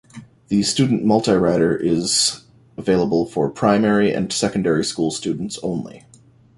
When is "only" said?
5.61-6.07